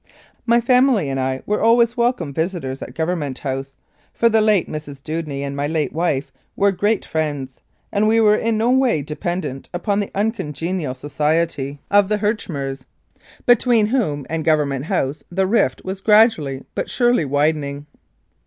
[0.47, 3.75] My family and I were always welcome visitors at Government House,
[4.11, 4.99] for the late Mrs.
[5.03, 7.59] Dewdney and my late wife were great friends,
[7.91, 12.65] and we were in no way dependent upon the uncongenial society of the 37 Mounted
[12.67, 16.89] Police Life in Canada Herchmers, between whom and Government House the "rift" was gradually but
[16.89, 17.85] surely widening.